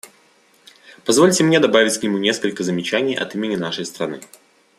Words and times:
Позвольте 1.05 1.43
мне 1.43 1.59
добавить 1.59 1.99
к 1.99 2.01
нему 2.01 2.17
несколько 2.17 2.63
замечаний 2.63 3.15
от 3.15 3.35
имени 3.35 3.55
нашей 3.55 3.85
страны. 3.85 4.19